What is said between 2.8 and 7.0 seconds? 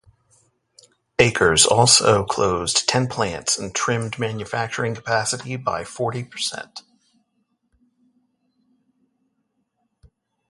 ten plants and trimmed manufacturing capacity by forty percent.